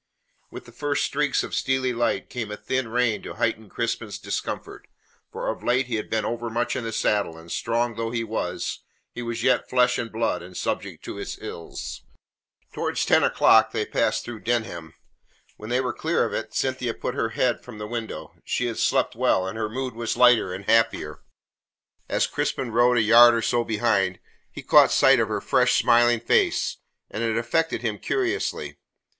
With 0.49 0.65
the 0.65 0.71
first 0.71 1.05
streaks 1.05 1.43
of 1.43 1.53
steely 1.53 1.93
light 1.93 2.27
came 2.27 2.49
a 2.49 2.57
thin 2.57 2.87
rain 2.87 3.21
to 3.21 3.35
heighten 3.35 3.69
Crispin's 3.69 4.17
discomfort, 4.17 4.87
for 5.31 5.47
of 5.47 5.63
late 5.63 5.85
he 5.85 5.97
had 5.97 6.09
been 6.09 6.25
overmuch 6.25 6.75
in 6.75 6.83
the 6.83 6.91
saddle, 6.91 7.37
and 7.37 7.51
strong 7.51 7.93
though 7.93 8.09
he 8.09 8.23
was, 8.23 8.79
he 9.13 9.21
was 9.21 9.43
yet 9.43 9.69
flesh 9.69 9.99
and 9.99 10.11
blood, 10.11 10.41
and 10.41 10.57
subject 10.57 11.05
to 11.05 11.19
its 11.19 11.37
ills. 11.39 12.01
Towards 12.73 13.05
ten 13.05 13.23
o'clock 13.23 13.73
they 13.73 13.85
passed 13.85 14.25
through 14.25 14.39
Denham. 14.39 14.95
When 15.57 15.69
they 15.69 15.79
were 15.79 15.93
clear 15.93 16.25
of 16.25 16.33
it 16.33 16.55
Cynthia 16.55 16.95
put 16.95 17.13
her 17.13 17.29
head 17.37 17.63
from 17.63 17.77
the 17.77 17.85
window. 17.85 18.33
She 18.43 18.65
had 18.65 18.79
slept 18.79 19.15
well, 19.15 19.45
and 19.47 19.55
her 19.55 19.69
mood 19.69 19.93
was 19.93 20.17
lighter 20.17 20.51
and 20.51 20.65
happier. 20.65 21.21
As 22.09 22.25
Crispin 22.25 22.71
rode 22.71 22.97
a 22.97 23.03
yard 23.03 23.35
or 23.35 23.43
so 23.43 23.63
behind, 23.63 24.17
he 24.51 24.63
caught 24.63 24.89
sight 24.91 25.19
of 25.19 25.27
her 25.27 25.41
fresh, 25.41 25.77
smiling 25.77 26.21
face, 26.21 26.77
and 27.11 27.21
it 27.23 27.37
affected 27.37 27.83
him 27.83 27.99
curiously. 27.99 28.79